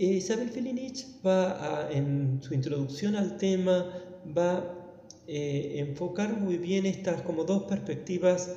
Eh, 0.00 0.14
Isabel 0.14 0.48
Felinich 0.48 1.04
va 1.22 1.42
a, 1.60 1.92
en 1.92 2.40
su 2.40 2.54
introducción 2.54 3.16
al 3.16 3.36
tema, 3.36 3.84
va 4.34 4.56
a 4.56 4.64
eh, 5.26 5.74
enfocar 5.76 6.40
muy 6.40 6.56
bien 6.56 6.86
estas 6.86 7.20
como 7.20 7.44
dos 7.44 7.64
perspectivas 7.64 8.56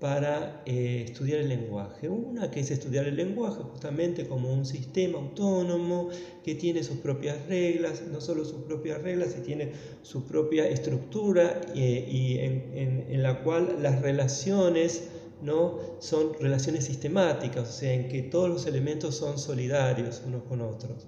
para 0.00 0.62
eh, 0.64 1.02
estudiar 1.04 1.40
el 1.40 1.50
lenguaje. 1.50 2.08
Una 2.08 2.50
que 2.50 2.60
es 2.60 2.70
estudiar 2.70 3.06
el 3.06 3.16
lenguaje 3.16 3.62
justamente 3.62 4.26
como 4.26 4.50
un 4.50 4.64
sistema 4.64 5.18
autónomo 5.18 6.08
que 6.42 6.54
tiene 6.54 6.82
sus 6.82 6.96
propias 6.96 7.46
reglas, 7.48 8.04
no 8.10 8.22
solo 8.22 8.42
sus 8.46 8.62
propias 8.62 9.02
reglas, 9.02 9.32
sino 9.32 9.44
tiene 9.44 9.72
su 10.00 10.24
propia 10.24 10.66
estructura 10.66 11.60
y 11.74 12.38
en, 12.38 13.04
en 13.10 13.22
la 13.22 13.42
cual 13.42 13.76
las 13.82 14.00
relaciones 14.00 15.10
¿no? 15.42 15.78
son 16.00 16.34
relaciones 16.40 16.84
sistemáticas, 16.84 17.68
o 17.68 17.72
sea, 17.72 17.92
en 17.92 18.08
que 18.08 18.22
todos 18.22 18.48
los 18.48 18.66
elementos 18.66 19.16
son 19.16 19.38
solidarios 19.38 20.22
unos 20.26 20.44
con 20.44 20.60
otros. 20.60 21.06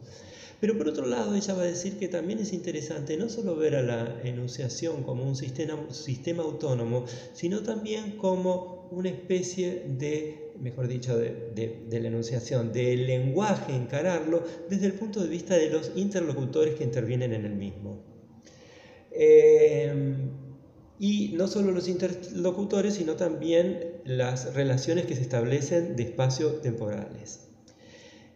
Pero 0.61 0.79
por 0.79 0.89
otro 0.89 1.07
lado, 1.07 1.35
ella 1.35 1.53
va 1.53 1.63
a 1.63 1.67
decir 1.67 1.99
que 1.99 2.09
también 2.09 2.39
es 2.39 2.53
interesante 2.53 3.17
no 3.17 3.29
solo 3.29 3.57
ver 3.57 3.77
a 3.77 3.83
la 3.83 4.21
enunciación 4.25 5.03
como 5.03 5.23
un 5.23 5.37
sistema, 5.37 6.43
autónomo, 6.43 7.05
sino 7.35 7.63
también 7.63 8.17
como 8.17 8.89
una 8.91 9.11
especie 9.11 9.85
de, 9.87 10.53
mejor 10.61 10.89
dicho, 10.89 11.19
de, 11.19 11.85
la 11.91 12.09
enunciación, 12.09 12.73
del 12.73 13.07
lenguaje, 13.07 13.75
encararlo 13.75 14.43
desde 14.71 14.87
el 14.87 14.95
punto 14.95 15.21
de 15.21 15.29
vista 15.29 15.55
de 15.55 15.69
los 15.69 15.93
interlocutores 15.97 16.77
que 16.77 16.85
intervienen 16.85 17.35
en 17.35 17.45
el 17.45 17.55
mismo. 17.55 18.03
Eh, 19.11 19.93
y 20.99 21.33
no 21.35 21.49
solo 21.49 21.73
los 21.73 21.89
interlocutores, 21.89 22.95
sino 22.95 23.17
también 23.17 24.01
las 24.05 24.55
relaciones 24.55 25.07
que 25.07 25.17
se 25.17 25.23
establecen 25.23 25.97
de 25.97 26.05
espacio 26.05 26.53
temporales. 26.57 27.49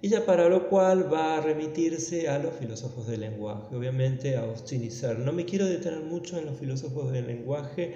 Ella 0.01 0.25
para 0.27 0.49
lo 0.49 0.69
cual 0.69 1.13
va 1.13 1.37
a 1.37 1.41
remitirse 1.41 2.29
a 2.29 2.39
los 2.39 2.55
filósofos 2.55 3.07
del 3.09 3.21
lenguaje, 3.21 3.75
obviamente 3.75 4.37
a 4.37 4.43
Austin 4.43 4.85
y. 4.85 4.91
No 5.19 5.32
me 5.32 5.45
quiero 5.45 5.66
detener 5.66 6.01
mucho 6.01 6.38
en 6.38 6.47
los 6.47 6.59
filósofos 6.59 7.13
del 7.13 7.27
lenguaje 7.27 7.95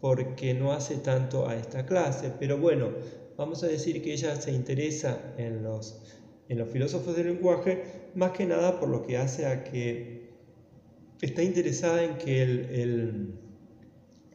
porque 0.00 0.54
no 0.54 0.72
hace 0.72 0.96
tanto 0.96 1.48
a 1.48 1.56
esta 1.56 1.86
clase, 1.86 2.32
pero 2.38 2.58
bueno, 2.58 2.90
vamos 3.36 3.62
a 3.64 3.66
decir 3.66 4.02
que 4.02 4.12
ella 4.12 4.36
se 4.36 4.52
interesa 4.52 5.34
en 5.36 5.62
los, 5.62 6.02
en 6.48 6.58
los 6.58 6.70
filósofos 6.70 7.16
del 7.16 7.28
lenguaje 7.28 8.10
más 8.14 8.32
que 8.32 8.46
nada 8.46 8.78
por 8.80 8.88
lo 8.88 9.02
que 9.02 9.18
hace 9.18 9.46
a 9.46 9.64
que 9.64 10.30
está 11.20 11.42
interesada 11.42 12.02
en 12.02 12.16
que 12.18 12.42
el 12.42 13.43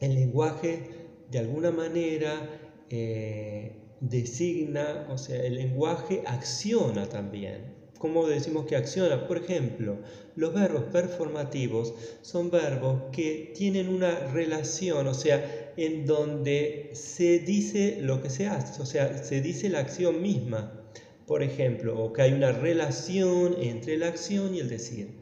lenguaje 0.00 0.82
de 1.30 1.38
alguna 1.38 1.70
manera 1.70 2.48
eh, 2.88 3.76
designa, 4.00 5.06
o 5.10 5.18
sea, 5.18 5.42
el 5.44 5.56
lenguaje 5.56 6.22
acciona 6.26 7.08
también. 7.08 7.78
¿Cómo 7.98 8.26
decimos 8.26 8.64
que 8.64 8.76
acciona? 8.76 9.28
Por 9.28 9.36
ejemplo, 9.36 9.98
los 10.34 10.54
verbos 10.54 10.84
performativos 10.84 11.92
son 12.22 12.50
verbos 12.50 13.02
que 13.12 13.52
tienen 13.54 13.90
una 13.90 14.18
relación, 14.28 15.06
o 15.06 15.12
sea, 15.12 15.72
en 15.76 16.06
donde 16.06 16.90
se 16.94 17.40
dice 17.40 17.98
lo 18.00 18.22
que 18.22 18.30
se 18.30 18.46
hace, 18.46 18.80
o 18.80 18.86
sea, 18.86 19.22
se 19.22 19.42
dice 19.42 19.68
la 19.68 19.80
acción 19.80 20.22
misma. 20.22 20.80
Por 21.26 21.42
ejemplo, 21.42 22.02
o 22.02 22.12
que 22.14 22.22
hay 22.22 22.32
una 22.32 22.52
relación 22.52 23.54
entre 23.60 23.98
la 23.98 24.08
acción 24.08 24.54
y 24.54 24.60
el 24.60 24.70
decir. 24.70 25.20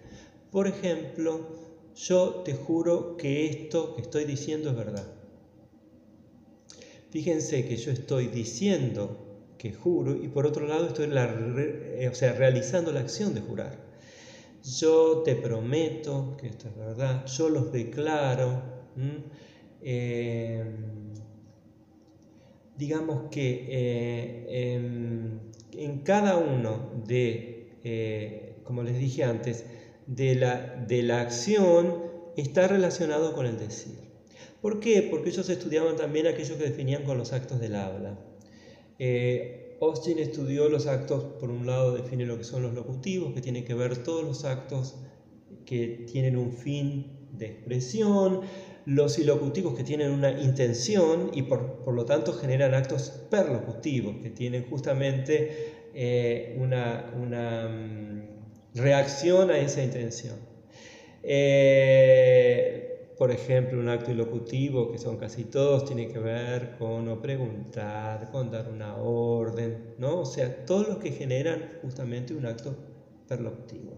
Por 0.53 0.69
ejemplo, 0.69 1.49
yo 1.99 2.43
te 2.45 2.55
juro 2.55 3.17
que 3.17 3.47
esto 3.47 3.95
que 3.95 4.03
estoy 4.03 4.25
diciendo 4.25 4.71
es 4.71 4.77
verdad. 4.77 5.07
Fíjense 7.11 7.65
que 7.65 7.77
yo 7.77 7.91
estoy 7.91 8.29
diciendo 8.29 9.25
que 9.59 9.73
juro 9.73 10.15
y 10.15 10.29
por 10.29 10.47
otro 10.47 10.67
lado 10.67 10.87
estoy 10.87 11.09
eh, 11.13 12.09
o 12.11 12.15
sea, 12.15 12.33
realizando 12.35 12.93
la 12.93 13.01
acción 13.01 13.35
de 13.35 13.41
jurar. 13.41 13.79
Yo 14.63 15.23
te 15.25 15.35
prometo 15.35 16.37
que 16.39 16.49
esto 16.49 16.69
es 16.69 16.77
verdad, 16.77 17.27
yo 17.27 17.49
los 17.49 17.73
declaro. 17.73 18.63
Em, 19.81 21.15
digamos 22.77 23.31
que 23.31 23.67
eh, 23.69 24.75
em, 24.75 25.41
en, 25.73 25.99
cada 26.01 26.37
uno 26.37 26.91
de, 27.07 27.79
eh, 27.85 28.57
como 28.65 28.83
les 28.83 28.99
dije 28.99 29.25
antes, 29.25 29.65
de 30.09 30.35
la, 30.35 30.85
de 30.89 31.03
la 31.03 31.21
acción 31.21 32.03
está 32.37 32.67
relacionado 32.67 33.35
con 33.35 33.47
el 33.47 33.59
decir. 33.59 33.95
¿Por 34.61 34.81
qué? 34.81 35.07
Porque 35.09 35.29
ellos 35.29 35.49
estudiaban 35.49 35.97
también 35.97 36.27
aquello 36.27 36.59
que 36.59 36.65
definían 36.65 37.05
con 37.05 37.17
los 37.17 37.33
actos 37.33 37.61
del 37.61 37.77
habla. 37.77 38.19
Eh, 38.99 39.77
Austin 39.81 40.19
estudió 40.19 40.69
los 40.69 40.87
actos, 40.87 41.23
por 41.39 41.51
un 41.51 41.67
lado 41.67 41.95
define 41.95 42.27
lo 42.27 42.37
que 42.37 42.45
son 42.45 42.63
los 42.63 42.75
locutivos, 42.75 43.33
que 43.33 43.41
tienen 43.41 43.65
que 43.65 43.75
ver 43.75 44.03
todos 44.03 44.25
los 44.25 44.45
actos 44.45 44.97
que 45.65 46.07
tienen 46.11 46.37
un 46.37 46.53
fin 46.53 47.29
de 47.33 47.47
expresión, 47.47 48.41
los 48.87 49.19
ilocutivos 49.19 49.75
que 49.75 49.85
tienen 49.85 50.11
una 50.11 50.31
intención 50.41 51.31
y 51.35 51.43
por, 51.43 51.93
lo 51.93 52.05
tanto 52.07 52.33
generan 52.33 52.75
actos 52.75 53.11
perlocutivos, 53.31 54.17
que 54.23 54.31
tienen 54.31 54.65
justamente 54.69 55.91
eh, 55.95 56.57
una, 56.59 57.13
una 57.15 57.69
mm, 57.69 58.18
reacción 58.75 59.51
a 59.51 59.59
esa 59.59 59.83
intención. 59.83 60.37
Eh, 61.23 62.89
por 63.19 63.33
ejemplo, 63.33 63.81
un 63.81 63.89
acto 63.89 64.13
ilocutivo, 64.13 64.93
que 64.93 64.99
son 64.99 65.17
casi 65.17 65.45
todos, 65.45 65.85
tiene 65.85 66.07
que 66.09 66.21
ver 66.21 66.77
con 66.79 67.05
no 67.05 67.21
preguntar, 67.21 68.31
con 68.31 68.51
dar 68.51 68.69
una 68.69 68.97
orden, 68.97 69.95
¿no? 69.99 70.21
O 70.21 70.25
sea, 70.25 70.65
todos 70.65 70.87
los 70.87 70.99
que 70.99 71.11
generan 71.11 71.79
justamente 71.83 72.33
un 72.33 72.47
acto 72.47 72.77
perlocutivo. 73.27 73.97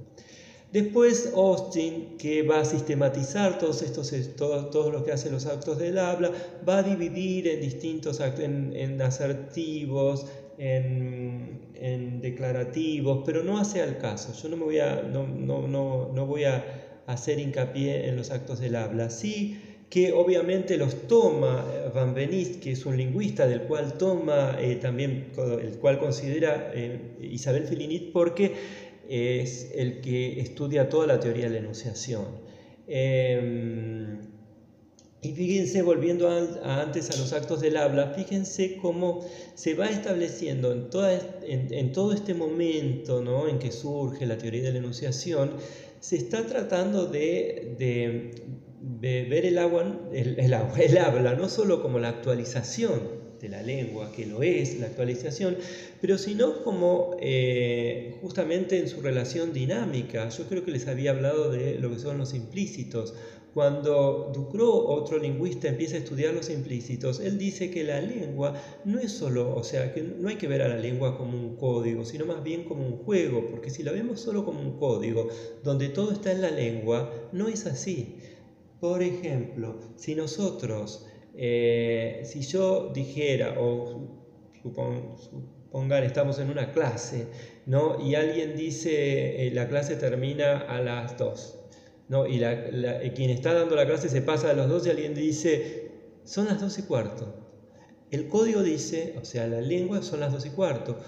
Después 0.72 1.32
Austin, 1.34 2.16
que 2.16 2.42
va 2.42 2.60
a 2.60 2.64
sistematizar 2.64 3.58
todos 3.58 3.82
estos, 3.82 4.12
todo, 4.37 4.66
todo 4.66 4.91
lo 4.91 5.04
que 5.04 5.12
hace 5.12 5.28
los 5.28 5.47
actos 5.47 5.78
del 5.78 5.98
habla, 5.98 6.31
va 6.66 6.78
a 6.78 6.82
dividir 6.82 7.48
en 7.48 7.60
distintos 7.60 8.20
actos, 8.20 8.44
en, 8.44 8.72
en 8.75 9.02
asertivos, 9.02 10.26
en, 10.60 12.21
declarativos, 12.21 13.22
pero 13.25 13.43
no 13.43 13.59
hace 13.59 13.81
al 13.81 13.98
caso. 13.98 14.34
Yo 14.34 14.48
no, 14.50 14.56
me 14.56 14.65
voy 14.65 14.78
a, 14.78 15.03
no, 15.03 15.26
no, 15.26 15.66
no, 15.66 16.12
no 16.12 16.26
voy 16.26 16.44
a 16.44 17.03
hacer 17.06 17.41
hincapié 17.41 18.09
en 18.09 18.16
los 18.16 18.31
actos 18.31 18.60
del 18.60 18.76
habla. 18.76 19.09
Sí 19.09 19.59
que 19.91 20.12
obviamente 20.12 20.76
los 20.76 21.09
toma 21.09 21.66
eh, 21.69 21.91
Van 21.93 22.15
Benist, 22.15 22.62
que 22.62 22.70
es 22.70 22.87
un 22.87 22.97
lingüista 22.97 23.49
del 23.49 23.62
cual 23.62 23.99
toma 23.99 24.56
eh, 24.60 24.76
también, 24.76 25.32
el 25.37 25.78
cual 25.78 25.99
considera 25.99 26.70
eh, 26.72 27.16
Isabel 27.20 27.65
Filinit 27.65 28.12
porque 28.12 28.54
es 29.09 29.72
el 29.75 30.00
que 30.00 30.41
estudia 30.41 30.88
toda 30.88 31.09
la 31.09 31.19
teoría 31.19 31.47
de 31.47 31.50
la 31.50 31.59
enunciación. 31.59 32.26
Em, 32.87 34.20
y 35.22 35.32
fíjense, 35.32 35.82
volviendo 35.82 36.28
a, 36.31 36.81
antes 36.81 37.10
a 37.10 37.16
los 37.19 37.32
actos 37.34 37.60
del 37.60 37.76
habla, 37.76 38.14
fíjense 38.16 38.78
cómo 38.78 39.26
se 39.54 39.75
va 39.75 39.86
estableciendo 39.86 40.72
en, 40.72 40.88
en, 41.72 41.92
todo 41.92 42.14
este 42.14 42.32
momento 42.32 43.20
¿no? 43.20 43.47
en 43.47 43.58
que 43.58 43.70
surge 43.70 44.25
la 44.25 44.38
teoría 44.38 44.62
de 44.62 44.72
la 44.72 44.78
enunciación, 44.78 45.53
se 46.00 46.16
está 46.16 46.47
tratando 46.47 47.06
de, 47.06 47.75
de, 47.78 49.25
ver 49.28 49.44
el, 49.44 49.58
agua, 49.58 50.08
el, 50.10 50.41
el, 50.41 50.54
el 50.54 50.98
habla 50.98 51.34
no 51.34 51.50
solo 51.50 51.82
como 51.82 51.98
la 51.98 52.08
actualización 52.08 53.20
de 53.41 53.48
la 53.48 53.62
lengua, 53.62 54.12
que 54.12 54.26
lo 54.26 54.42
es, 54.42 54.78
la 54.78 54.87
actualización, 54.87 55.56
pero 56.00 56.19
sino 56.19 56.62
como 56.62 57.16
eh, 57.20 58.16
justamente 58.20 58.78
en 58.78 58.88
su 58.88 59.00
relación 59.00 59.52
dinámica. 59.52 60.28
Yo 60.28 60.44
creo 60.44 60.64
que 60.64 60.70
les 60.70 60.87
había 60.88 61.12
hablado 61.12 61.50
de 61.50 61.78
lo 61.78 61.91
que 61.91 61.98
son 61.98 62.19
los 62.19 62.34
implícitos 62.34 63.14
cuando 63.55 64.31
Ducrot, 64.33 64.84
otro 64.87 65.19
lingüista, 65.19 65.69
empieza 65.69 65.97
a 65.97 65.99
estudiar 65.99 66.34
los 66.34 66.50
implícitos, 66.50 67.19
él 67.19 67.37
dice 67.37 67.71
que 67.71 67.83
la 67.83 68.00
lengua 68.00 68.55
no 68.84 69.00
es 69.00 69.11
solo, 69.12 69.56
o 69.56 69.65
sea, 69.65 69.93
que 69.93 70.03
no 70.03 70.28
hay 70.28 70.37
que 70.37 70.47
ver 70.47 70.62
a 70.62 70.69
la 70.69 70.77
lengua 70.77 71.19
como 71.19 71.37
un 71.37 71.56
código, 71.56 72.05
sino 72.05 72.27
más 72.27 72.44
bien 72.44 72.65
como 72.65 72.87
un 72.87 72.99
juego, 72.99 73.47
porque 73.50 73.71
si 73.71 73.83
la 73.83 73.93
vemos 73.93 74.21
solo 74.21 74.44
como 74.44 74.61
un 74.61 74.79
código, 74.79 75.29
donde 75.64 75.88
todo 75.88 76.12
está 76.12 76.31
en 76.31 76.43
la 76.43 76.50
lengua, 76.50 77.12
no 77.32 77.49
es 77.49 77.67
así. 77.67 78.17
Por 78.79 79.02
ejemplo, 79.02 79.79
si 79.97 80.14
nosotros, 80.14 81.06
eh, 81.35 82.23
si 82.25 82.43
yo 82.43 82.93
dijera, 82.94 83.56
o 83.58 84.20
supongan, 84.62 86.05
estamos 86.05 86.38
en 86.38 86.50
una 86.50 86.73
clase, 86.73 87.26
¿no? 87.67 88.00
y 88.00 88.14
alguien 88.14 88.56
dice, 88.56 89.47
eh, 89.47 89.50
la 89.52 89.69
clase 89.69 89.97
termina 89.97 90.61
a 90.61 90.81
las 90.81 91.19
2 91.19 91.60
¿no? 92.11 92.27
y 92.27 92.41
quien 93.15 93.31
está 93.31 93.55
dando 93.55 93.77
la 93.77 93.87
clase 93.87 94.09
se 94.09 94.21
pasa 94.21 94.51
a 94.51 94.53
los 94.53 94.69
dos 94.69 94.85
y 94.85 94.91
alguien 94.91 95.15
dice, 95.15 95.93
son 96.25 96.47
las 96.47 96.61
dos 96.61 96.77
y 96.79 96.83
cuarto. 96.83 97.33
El 98.11 98.27
código 98.27 98.65
dice, 98.65 99.15
o 99.23 99.25
sea, 99.25 99.47
la 99.47 99.61
lengua 99.61 100.03
son 100.03 100.19
las 100.19 100.33
dos 100.33 100.45
y 100.45 100.51
cuarto. 100.51 100.99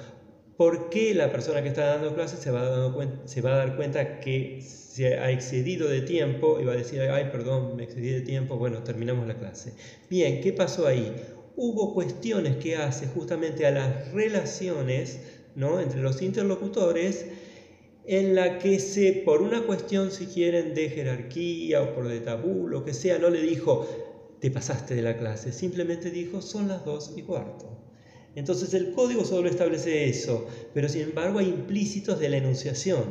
¿Por 0.57 0.91
qué 0.91 1.13
la 1.13 1.33
persona 1.33 1.61
que 1.61 1.69
está 1.69 1.87
dando 1.87 2.15
clase 2.15 2.37
se 2.37 2.45
se 2.45 3.41
va 3.41 3.53
a 3.53 3.57
dar 3.57 3.75
cuenta 3.75 4.21
que 4.21 4.61
se 4.61 5.19
ha 5.19 5.33
excedido 5.33 5.89
de 5.89 6.03
tiempo 6.03 6.61
y 6.61 6.65
va 6.65 6.75
a 6.75 6.77
decir, 6.77 7.01
ay, 7.01 7.31
perdón, 7.33 7.75
me 7.75 7.83
excedí 7.83 8.11
de 8.11 8.21
tiempo, 8.21 8.57
bueno, 8.57 8.85
terminamos 8.85 9.27
la 9.27 9.37
clase? 9.37 9.75
Bien, 10.09 10.41
¿qué 10.41 10.53
pasó 10.53 10.87
ahí? 10.87 11.17
Hubo 11.57 11.95
cuestiones 11.95 12.59
que 12.59 12.77
hace 12.77 13.09
justamente 13.09 13.67
a 13.67 13.73
las 13.73 14.13
relaciones 14.13 15.21
¿no? 15.57 15.81
entre 15.81 16.01
los 16.01 16.23
interlocutores 16.23 17.27
en 18.05 18.35
la 18.35 18.59
que 18.59 18.79
se, 18.79 19.13
por 19.25 19.43
una 19.43 19.63
cuestión, 19.63 20.11
si 20.11 20.27
quieren, 20.27 20.75
de 20.75 20.91
jerarquía 20.91 21.83
o 21.83 21.95
por 21.95 22.09
de 22.09 22.21
tabú, 22.21 22.67
lo 22.67 22.85
que 22.85 22.95
sea, 22.95 23.19
no 23.19 23.31
le 23.31 23.41
dijo, 23.41 23.87
te 24.41 24.51
pasaste 24.51 24.95
de 24.95 25.03
la 25.03 25.17
clase, 25.17 25.53
simplemente 25.53 26.11
dijo, 26.11 26.43
son 26.43 26.69
las 26.69 26.85
dos 26.85 27.13
y 27.17 27.23
cuarto. 27.23 27.79
Entonces 28.35 28.75
el 28.75 28.93
código 28.93 29.25
solo 29.25 29.49
establece 29.49 30.09
eso, 30.09 30.47
pero 30.75 30.89
sin 30.89 31.03
embargo 31.03 31.39
hay 31.39 31.49
implícitos 31.49 32.19
de 32.19 32.29
la 32.29 32.39
enunciación. 32.39 33.05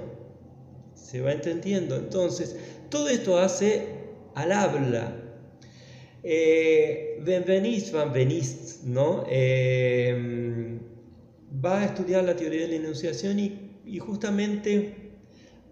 ¿Se 0.96 1.22
va 1.22 1.32
entendiendo? 1.32 1.96
Entonces, 1.96 2.56
todo 2.90 3.08
esto 3.10 3.38
hace 3.38 3.88
al 4.34 4.52
habla. 4.52 5.16
Eh, 6.24 7.20
Benveniste, 7.24 7.92
¿no? 8.86 9.24
Eh, 9.30 10.80
va 11.64 11.82
a 11.82 11.86
estudiar 11.86 12.24
la 12.24 12.36
teoría 12.36 12.62
de 12.62 12.68
la 12.70 12.76
enunciación 12.76 13.40
y 13.40 13.71
y 13.86 14.00
justamente 14.00 15.12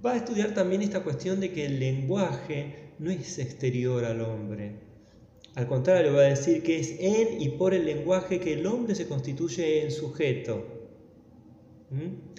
va 0.06 0.14
a 0.14 0.18
estudiar 0.18 0.54
también 0.54 0.82
esta 0.82 1.04
cuestión 1.04 1.40
de 1.40 1.52
que 1.52 1.66
el 1.66 1.80
lenguaje 1.80 2.92
no 3.00 3.12
es 3.12 3.40
exterior 3.40 4.06
al 4.06 4.22
hombre. 4.22 4.76
Al 5.56 5.68
contrario, 5.68 6.14
va 6.14 6.22
a 6.22 6.30
decir 6.30 6.64
que 6.64 6.80
es 6.80 6.96
en 7.00 7.42
y 7.42 7.50
por 7.50 7.74
el 7.74 7.86
lenguaje 7.86 8.40
que 8.40 8.54
el 8.54 8.66
hombre 8.66 8.96
se 8.96 9.08
constituye 9.08 9.84
en 9.84 9.92
sujeto. 9.92 10.66
¿Mm? 11.90 12.30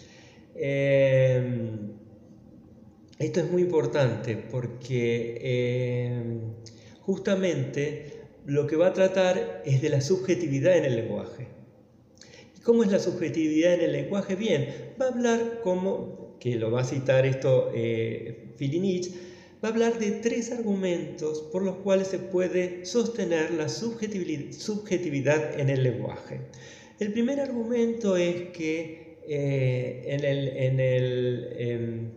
Em, 0.54 1.92
esto 3.18 3.40
es 3.40 3.50
muy 3.50 3.62
importante 3.62 4.36
porque 4.36 6.06
em, 6.08 6.40
justamente 7.00 8.20
lo 8.46 8.66
que 8.66 8.76
va 8.76 8.88
a 8.88 8.92
tratar 8.92 9.62
es 9.64 9.82
de 9.82 9.90
la 9.90 10.00
subjetividad 10.00 10.76
en 10.76 10.84
el 10.84 10.96
lenguaje. 10.96 11.59
¿Cómo 12.62 12.84
es 12.84 12.92
la 12.92 12.98
subjetividad 12.98 13.74
en 13.74 13.80
el 13.80 13.92
lenguaje? 13.92 14.36
Bien, 14.36 14.68
va 15.00 15.06
a 15.06 15.08
hablar 15.08 15.60
como, 15.62 16.36
que 16.38 16.56
lo 16.56 16.70
va 16.70 16.82
a 16.82 16.84
citar 16.84 17.24
esto 17.24 17.72
eh, 17.74 18.52
Filinich, 18.56 19.10
va 19.64 19.68
a 19.68 19.72
hablar 19.72 19.98
de 19.98 20.10
tres 20.10 20.52
argumentos 20.52 21.40
por 21.52 21.62
los 21.62 21.76
cuales 21.76 22.08
se 22.08 22.18
puede 22.18 22.84
sostener 22.84 23.52
la 23.52 23.70
subjetividad, 23.70 25.58
en 25.58 25.70
el 25.70 25.82
lenguaje. 25.82 26.42
El 26.98 27.12
primer 27.12 27.40
argumento 27.40 28.18
es 28.18 28.50
que 28.50 29.16
eh, 29.26 30.02
en 30.06 30.80
el, 30.80 31.48
em, 31.56 32.10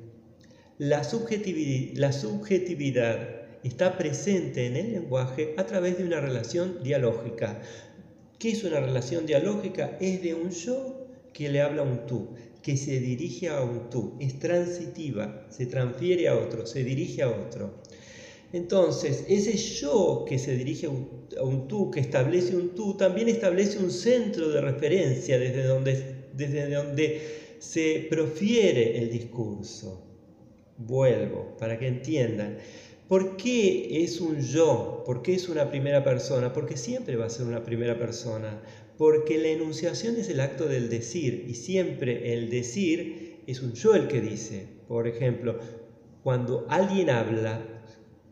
la, 0.77 1.05
subjetividad, 1.05 1.97
la 1.97 2.11
subjetividad 2.11 3.43
está 3.63 3.97
presente 3.97 4.65
en 4.65 4.75
el 4.75 4.91
lenguaje 4.91 5.53
a 5.57 5.65
través 5.65 5.97
de 5.97 6.03
una 6.03 6.19
relación 6.19 6.83
dialógica. 6.83 7.61
¿Qué 8.43 8.49
es 8.49 8.65
una 8.65 8.81
relación 8.81 9.25
dialógica? 9.25 9.97
Es 10.01 10.21
de 10.21 10.33
un 10.33 10.49
yo 10.49 11.07
que 11.31 11.47
le 11.47 11.61
habla 11.61 11.81
a 11.81 11.85
un 11.85 12.05
tú, 12.05 12.35
que 12.61 12.75
se 12.75 12.99
dirige 12.99 13.47
a 13.47 13.61
un 13.61 13.89
tú, 13.89 14.17
es 14.19 14.37
transitiva, 14.37 15.47
se 15.49 15.65
transfiere 15.65 16.27
a 16.27 16.37
otro, 16.37 16.65
se 16.65 16.83
dirige 16.83 17.21
a 17.21 17.29
otro. 17.29 17.81
Entonces, 18.51 19.23
ese 19.29 19.55
yo 19.55 20.25
que 20.27 20.37
se 20.37 20.57
dirige 20.57 20.87
a 20.87 20.89
un, 20.89 21.69
tú, 21.69 21.89
que 21.89 22.01
establece 22.01 22.53
un 22.53 22.75
tú, 22.75 22.97
también 22.97 23.29
establece 23.29 23.79
un 23.79 23.89
centro 23.89 24.49
de 24.49 24.59
referencia 24.59 25.39
desde 25.39 25.63
donde, 25.63 26.25
desde 26.33 26.69
donde 26.69 27.21
se 27.59 28.07
profiere 28.09 28.97
el 28.97 29.09
discurso. 29.09 30.03
Vuelvo, 30.79 31.55
para 31.57 31.79
que 31.79 31.87
entiendan. 31.87 32.57
¿Por 33.13 33.37
qué 33.37 34.03
es 34.03 34.21
un 34.21 34.41
yo? 34.41 35.03
¿Por 35.05 35.21
qué 35.21 35.35
es 35.35 35.47
una 35.47 35.69
primera 35.69 36.03
persona? 36.03 36.51
Porque 36.51 36.77
siempre 36.77 37.15
va 37.15 37.27
a 37.27 37.29
ser 37.29 37.45
una 37.45 37.63
primera 37.63 37.99
persona. 37.99 38.59
Porque 38.97 39.37
la 39.37 39.49
enunciación 39.49 40.15
es 40.15 40.29
el 40.29 40.39
acto 40.39 40.65
del 40.65 40.89
decir 40.89 41.45
y 41.47 41.53
siempre 41.53 42.33
el 42.33 42.49
decir 42.49 43.43
es 43.45 43.61
un 43.61 43.73
yo 43.73 43.93
el 43.93 44.07
que 44.07 44.19
dice. 44.19 44.65
Por 44.87 45.07
ejemplo, 45.07 45.59
cuando 46.23 46.65
alguien 46.69 47.11
habla, 47.11 47.61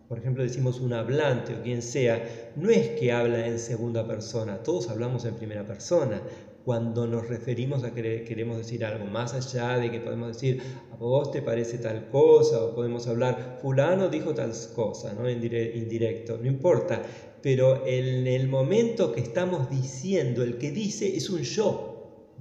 por 0.10 0.18
ejemplo 0.18 0.42
decimos 0.42 0.80
un 0.80 0.94
hablante 0.94 1.54
o 1.54 1.62
quien 1.62 1.84
sea, 1.84 2.52
no 2.56 2.72
es 2.72 2.90
que 3.00 3.12
habla 3.12 3.46
en 3.46 3.60
segunda 3.60 4.08
persona, 4.08 4.64
todos 4.64 4.90
hablamos 4.90 5.26
en 5.26 5.36
primera 5.36 5.64
persona, 5.64 6.24
cuando 6.66 7.08
nos 7.08 7.28
referimos 7.28 7.84
a 7.84 7.94
que 7.94 8.24
queremos 8.24 8.58
decir 8.58 8.86
algo, 8.86 9.06
más 9.06 9.34
allá 9.34 9.78
de 9.78 9.92
que 9.92 10.00
podemos 10.00 10.30
decir, 10.30 10.62
a 10.92 10.96
vos 10.96 11.32
te 11.32 11.42
parece 11.42 11.78
tal 11.78 12.10
cosa, 12.10 12.64
o 12.64 12.76
podemos 12.76 13.08
hablar, 13.08 13.60
fulano 13.62 14.10
dijo 14.10 14.34
tal 14.34 14.52
cosa, 14.76 15.14
¿no? 15.14 15.30
indirecto, 15.30 16.38
no 16.38 16.48
importa, 16.48 17.02
pero 17.42 17.86
en 17.86 18.28
el 18.28 18.48
momento 18.48 19.12
que 19.12 19.22
estamos 19.22 19.70
diciendo, 19.70 20.44
el 20.44 20.58
que 20.58 20.72
dice 20.72 21.16
es 21.16 21.30
un 21.30 21.42
yo, 21.42 21.92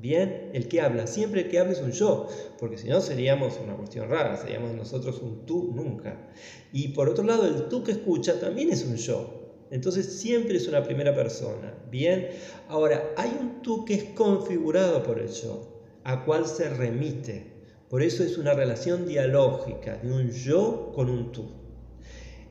Bien, 0.01 0.49
el 0.55 0.67
que 0.67 0.81
habla, 0.81 1.07
siempre 1.07 1.43
el 1.43 1.49
que 1.49 1.59
habla 1.59 1.75
es 1.75 1.83
un 1.83 1.93
yo, 1.93 2.27
porque 2.59 2.79
si 2.79 2.89
no 2.89 3.03
seríamos 3.03 3.61
una 3.63 3.77
cuestión 3.77 4.09
rara, 4.09 4.35
seríamos 4.39 4.73
nosotros 4.73 5.21
un 5.21 5.45
tú 5.45 5.73
nunca. 5.75 6.31
Y 6.73 6.89
por 6.89 7.11
otro 7.11 7.23
lado, 7.23 7.45
el 7.45 7.69
tú 7.69 7.85
que 7.85 7.93
escucha 7.93 8.41
también 8.41 8.73
es 8.73 8.83
un 8.83 8.97
yo, 8.97 9.40
entonces 9.71 10.21
siempre 10.21 10.57
es 10.57 10.67
una 10.67 10.83
primera 10.83 11.15
persona. 11.15 11.75
Bien, 11.91 12.29
ahora 12.69 13.13
hay 13.17 13.37
un 13.41 13.63
tú 13.63 13.85
que 13.85 13.95
es 13.95 14.05
configurado 14.15 15.03
por 15.03 15.21
el 15.21 15.29
yo, 15.29 15.83
a 16.05 16.25
cual 16.25 16.47
se 16.47 16.69
remite. 16.71 17.53
Por 17.89 18.03
eso 18.03 18.23
es 18.23 18.39
una 18.39 18.55
relación 18.55 19.07
dialógica 19.07 19.97
de 19.97 20.13
un 20.13 20.31
yo 20.31 20.93
con 20.95 21.09
un 21.09 21.33
tú. 21.33 21.51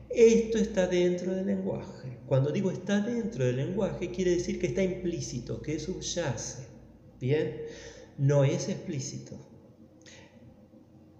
Esto 0.08 0.58
está 0.58 0.86
dentro 0.86 1.34
del 1.34 1.46
lenguaje. 1.46 2.18
Cuando 2.26 2.50
digo 2.50 2.70
está 2.70 3.00
dentro 3.00 3.44
del 3.44 3.56
lenguaje, 3.56 4.10
quiere 4.10 4.32
decir 4.32 4.58
que 4.58 4.68
está 4.68 4.82
implícito, 4.82 5.62
que 5.62 5.78
subyace. 5.78 6.66
Bien, 7.20 7.62
no 8.18 8.44
es 8.44 8.68
explícito. 8.68 9.36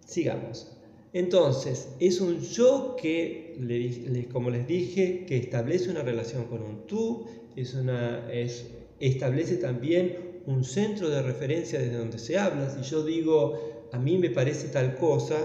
Sigamos. 0.06 0.79
Entonces, 1.12 1.88
es 1.98 2.20
un 2.20 2.40
yo 2.40 2.94
que, 3.00 4.28
como 4.32 4.50
les 4.50 4.66
dije, 4.66 5.24
que 5.26 5.36
establece 5.36 5.90
una 5.90 6.02
relación 6.02 6.44
con 6.44 6.62
un 6.62 6.86
tú, 6.86 7.26
es 7.56 7.74
una, 7.74 8.30
es, 8.32 8.68
establece 9.00 9.56
también 9.56 10.42
un 10.46 10.62
centro 10.62 11.10
de 11.10 11.22
referencia 11.22 11.80
desde 11.80 11.96
donde 11.96 12.18
se 12.18 12.38
habla. 12.38 12.70
Si 12.70 12.88
yo 12.88 13.02
digo, 13.02 13.88
a 13.92 13.98
mí 13.98 14.18
me 14.18 14.30
parece 14.30 14.68
tal 14.68 14.94
cosa, 14.94 15.36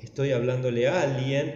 estoy 0.00 0.30
hablándole 0.30 0.86
a 0.86 1.02
alguien, 1.02 1.52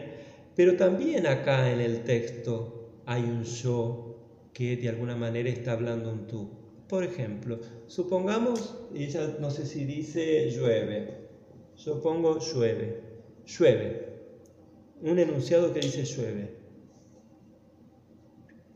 pero 0.57 0.77
también 0.77 1.29
acá 1.29 1.73
en 1.73 1.81
el 1.81 2.03
texto 2.03 3.01
hay 3.07 3.23
un 3.23 3.45
yo 3.45 4.51
que 4.53 4.77
de 4.77 4.89
alguna 4.89 5.15
manera 5.15 5.49
está 5.51 5.73
hablando 5.73 6.11
un 6.11 6.27
tú. 6.27 6.51
Por 6.89 7.05
ejemplo, 7.05 7.61
supongamos, 7.87 8.75
ella 8.93 9.37
no 9.41 9.51
sé 9.51 9.67
si 9.67 9.85
dice 9.85 10.51
llueve, 10.51 11.29
yo 11.77 12.01
pongo 12.01 12.41
llueve 12.41 13.16
llueve. 13.47 14.07
Un 15.03 15.19
enunciado 15.19 15.73
que 15.73 15.81
dice 15.81 16.05
llueve. 16.05 16.57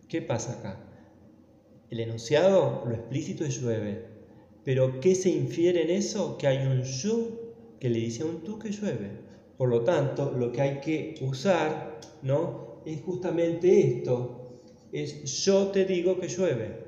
¿Qué 0.08 0.22
pasa 0.22 0.52
acá? 0.52 0.80
El 1.90 2.00
enunciado, 2.00 2.84
lo 2.86 2.94
explícito 2.94 3.44
es 3.44 3.60
llueve. 3.60 4.06
Pero 4.64 5.00
¿qué 5.00 5.14
se 5.14 5.30
infiere 5.30 5.82
en 5.82 5.90
eso? 5.90 6.36
Que 6.38 6.46
hay 6.46 6.66
un 6.66 6.82
yo 6.82 7.40
que 7.80 7.88
le 7.88 7.98
dice 7.98 8.22
a 8.22 8.26
un 8.26 8.44
tú 8.44 8.58
que 8.58 8.70
llueve. 8.70 9.10
Por 9.56 9.68
lo 9.68 9.82
tanto, 9.82 10.32
lo 10.32 10.52
que 10.52 10.60
hay 10.60 10.80
que 10.80 11.16
usar, 11.22 12.00
¿no? 12.22 12.82
Es 12.84 13.00
justamente 13.02 13.80
esto. 13.80 14.60
Es 14.92 15.44
yo 15.44 15.68
te 15.68 15.84
digo 15.84 16.18
que 16.18 16.28
llueve. 16.28 16.84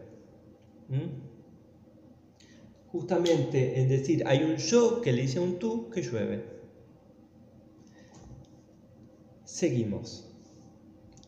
¿Mm? 0.88 1.30
Justamente 2.88 3.80
en 3.80 3.88
decir, 3.88 4.22
hay 4.26 4.42
un 4.42 4.56
yo 4.56 5.00
que 5.00 5.12
le 5.12 5.22
dice 5.22 5.38
a 5.38 5.42
un 5.42 5.58
tú 5.58 5.90
que 5.90 6.02
llueve. 6.02 6.61
Seguimos. 9.52 10.24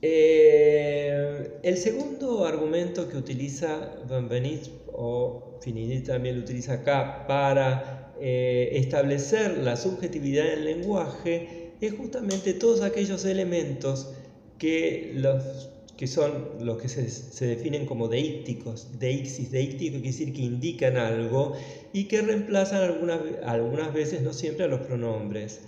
Eh, 0.01 1.59
el 1.63 1.77
segundo 1.77 2.47
argumento 2.47 3.07
que 3.07 3.19
utiliza 3.19 3.97
Van 4.09 4.31
Benit 4.31 4.63
o 4.95 5.59
Finidit 5.61 6.07
también 6.07 6.37
lo 6.37 6.43
utiliza 6.43 6.73
acá 6.73 7.27
para 7.29 8.15
eh, 8.19 8.71
establecer 8.73 9.59
la 9.59 9.77
subjetividad 9.77 10.45
del 10.45 10.65
lenguaje 10.65 11.73
es 11.83 11.93
justamente 11.93 12.55
todos 12.55 12.81
aquellos 12.81 13.27
elementos 13.27 14.15
que, 14.59 15.13
los, 15.17 15.69
que 15.99 16.07
son 16.07 16.49
los 16.61 16.81
que 16.81 16.89
se, 16.89 17.47
definen 17.47 17.85
como 17.85 18.09
deícticos, 18.09 18.99
deixis, 18.99 19.51
deíctico 19.51 19.97
quiere 19.97 20.13
decir 20.13 20.33
que 20.33 20.41
indican 20.41 20.97
algo 20.97 21.53
y 21.93 22.05
que 22.05 22.23
reemplazan 22.23 23.05
algunas 23.45 23.93
veces, 23.93 24.23
no 24.23 24.33
siempre, 24.33 24.65
a 24.65 24.69
los 24.69 24.81
pronombres. 24.81 25.61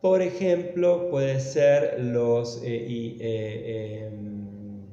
Por 0.00 0.22
ejemplo, 0.22 1.08
pueden 1.10 1.40
ser 1.40 2.00
los 2.00 2.62
eh, 2.62 3.16
eh, 3.20 4.06
em, 4.06 4.86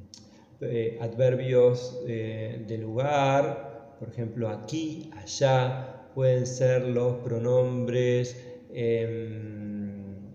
eh, 0.60 0.98
adverbios 1.00 2.04
de 2.06 2.78
lugar, 2.78 3.96
por 3.98 4.08
ejemplo, 4.08 4.48
aquí, 4.48 5.10
allá, 5.14 6.08
pueden 6.14 6.46
ser 6.46 6.86
los 6.86 7.16
pronombres, 7.18 8.36
em, 8.72 10.32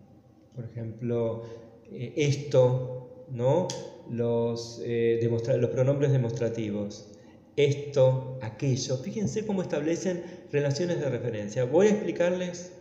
por 0.56 0.66
ejemplo, 0.66 1.44
esto, 1.92 3.26
¿no? 3.32 3.68
Los, 4.10 4.82
los 4.82 5.70
pronombres 5.70 6.12
demostrativos 6.12 7.16
esto, 7.56 8.40
aquello. 8.42 8.96
Fíjense 8.98 9.46
cómo 9.46 9.62
establecen 9.62 10.24
relaciones 10.50 11.02
de 11.02 11.10
referencia. 11.10 11.66
Voy 11.66 11.88
a 11.88 11.90
explicarles 11.90 12.72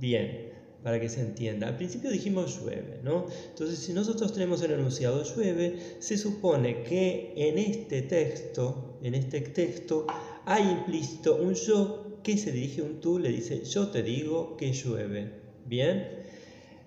Bien, 0.00 0.47
para 0.82 1.00
que 1.00 1.08
se 1.08 1.20
entienda. 1.20 1.68
Al 1.68 1.76
principio 1.76 2.10
dijimos 2.10 2.60
llueve, 2.60 3.00
¿no? 3.02 3.26
Entonces, 3.48 3.78
si 3.78 3.92
nosotros 3.92 4.32
tenemos 4.32 4.62
el 4.62 4.72
enunciado 4.72 5.22
llueve, 5.24 5.78
se 5.98 6.16
supone 6.16 6.82
que 6.82 7.32
en 7.36 7.58
este 7.58 8.02
texto, 8.02 8.98
en 9.02 9.14
este 9.14 9.40
texto, 9.40 10.06
hay 10.44 10.62
implícito 10.62 11.36
un 11.36 11.54
yo 11.54 12.20
que 12.22 12.38
se 12.38 12.52
dirige 12.52 12.80
a 12.80 12.84
un 12.84 13.00
tú, 13.00 13.18
le 13.18 13.30
dice, 13.30 13.64
yo 13.64 13.88
te 13.88 14.02
digo 14.02 14.56
que 14.56 14.72
llueve. 14.72 15.32
Bien. 15.66 16.08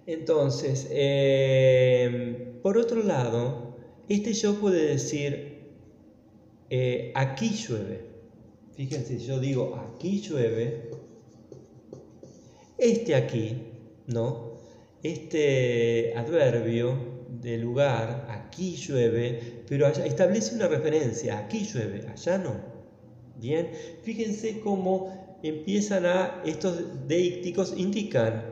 Entonces, 0.08 0.88
eh, 0.90 2.56
por 2.64 2.78
otro 2.78 3.04
lado, 3.04 3.76
este 4.08 4.34
yo 4.34 4.56
puede 4.56 4.88
decir, 4.88 5.68
eh, 6.70 7.12
aquí 7.16 7.50
llueve. 7.50 8.06
Fíjense, 8.76 9.20
yo 9.20 9.40
digo, 9.40 9.76
aquí 9.76 10.22
llueve. 10.22 10.90
Este 12.78 13.14
aquí 13.14 13.71
¿no? 14.08 14.58
Este 15.04 16.14
adverbio 16.16 17.22
de 17.42 17.58
lugar, 17.58 18.28
aquí 18.30 18.76
llueve, 18.76 19.64
pero 19.68 19.88
establece 19.88 20.56
una 20.56 20.68
referencia, 20.68 21.40
aquí 21.40 21.66
llueve, 21.66 22.08
allá 22.08 22.38
no. 22.38 22.54
Bien, 23.38 23.72
fíjense 24.04 24.60
cómo 24.60 25.40
empiezan 25.42 26.06
a, 26.06 26.42
estos 26.46 27.08
deícticos 27.08 27.74
indican, 27.76 28.44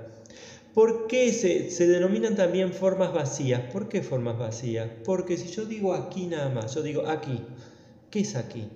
¿por 0.74 1.08
qué 1.08 1.32
se, 1.32 1.70
se 1.70 1.88
denominan 1.88 2.36
también 2.36 2.74
formas 2.74 3.14
vacías? 3.14 3.62
¿Por 3.72 3.90
qué 3.90 4.02
formas 4.02 4.40
vacías? 4.40 4.90
Porque 5.04 5.38
si 5.38 5.50
yo 5.50 5.66
digo 5.66 5.94
aquí 5.94 6.26
nada 6.26 6.50
más, 6.50 6.74
yo 6.74 6.82
digo 6.82 7.06
aquí, 7.06 7.42
¿qué 8.10 8.22
es 8.22 8.36
aquí? 8.36 8.70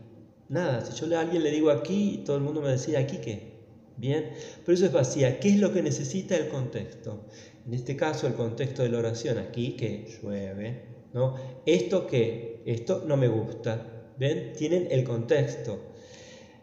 Nada, 0.49 0.85
si 0.85 0.93
yo 0.99 1.17
a 1.17 1.21
alguien 1.21 1.41
le 1.41 1.49
digo 1.49 1.71
aquí, 1.71 2.21
todo 2.25 2.37
el 2.37 2.43
mundo 2.43 2.61
me 2.61 2.69
decía 2.69 2.99
aquí 2.99 3.17
qué. 3.17 3.52
Bien, 3.97 4.31
pero 4.65 4.75
eso 4.75 4.85
es 4.85 4.91
vacía. 4.91 5.39
¿Qué 5.39 5.49
es 5.49 5.59
lo 5.59 5.71
que 5.71 5.81
necesita 5.81 6.35
el 6.35 6.47
contexto? 6.49 7.25
En 7.65 7.73
este 7.73 7.95
caso, 7.95 8.27
el 8.27 8.33
contexto 8.33 8.83
de 8.83 8.89
la 8.89 8.99
oración, 8.99 9.37
aquí 9.37 9.75
que 9.75 10.05
llueve, 10.21 10.81
¿no? 11.13 11.35
Esto 11.65 12.07
que, 12.07 12.61
esto 12.65 13.03
no 13.07 13.17
me 13.17 13.27
gusta, 13.27 14.11
¿ven? 14.17 14.53
Tienen 14.53 14.87
el 14.91 15.03
contexto. 15.03 15.79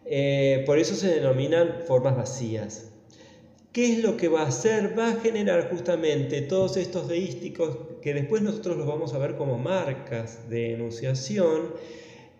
Eh, 0.04 0.64
por 0.66 0.78
eso 0.78 0.94
se 0.94 1.08
denominan 1.08 1.82
formas 1.86 2.16
vacías. 2.16 2.90
¿Qué 3.72 3.92
es 3.92 4.02
lo 4.02 4.16
que 4.16 4.28
va 4.28 4.42
a 4.42 4.48
hacer? 4.48 4.98
Va 4.98 5.10
a 5.10 5.20
generar 5.20 5.70
justamente 5.70 6.42
todos 6.42 6.76
estos 6.76 7.06
deísticos 7.06 7.78
que 8.02 8.12
después 8.12 8.42
nosotros 8.42 8.76
los 8.76 8.86
vamos 8.86 9.14
a 9.14 9.18
ver 9.18 9.36
como 9.36 9.58
marcas 9.58 10.50
de 10.50 10.74
enunciación 10.74 11.74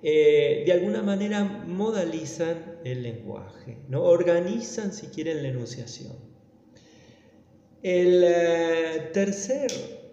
eh, 0.03 0.63
de 0.65 0.73
alguna 0.73 1.03
manera 1.03 1.45
modalizan 1.45 2.79
el 2.85 3.03
lenguaje, 3.03 3.77
¿no? 3.89 4.03
organizan, 4.03 4.93
si 4.93 5.09
quieren, 5.09 5.43
la 5.43 5.49
enunciación. 5.49 6.17
El 7.83 8.25
eh, 8.25 9.11
tercer 9.13 9.71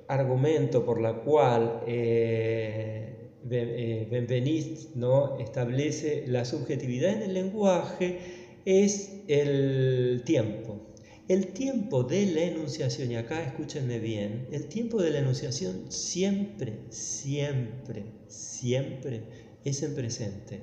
argumento 0.08 0.86
por 0.86 1.02
la 1.02 1.22
cual 1.22 1.84
eh, 1.88 3.14
Benveniste 3.44 4.90
¿no? 4.96 5.40
establece 5.40 6.26
la 6.28 6.44
subjetividad 6.44 7.14
en 7.14 7.22
el 7.24 7.34
lenguaje 7.34 8.20
es 8.66 9.22
el 9.30 10.24
tiempo. 10.26 10.82
El 11.30 11.48
tiempo 11.48 12.04
de 12.04 12.26
la 12.26 12.42
enunciación, 12.44 13.12
y 13.12 13.16
acá 13.16 13.44
escúchenme 13.44 14.00
bien, 14.00 14.48
el 14.52 14.68
tiempo 14.68 15.02
de 15.02 15.12
la 15.12 15.20
enunciación 15.20 15.92
siempre, 15.92 16.80
siempre, 16.90 18.06
siempre 18.28 19.47
es 19.68 19.84
en 19.84 19.96
presente. 19.96 20.62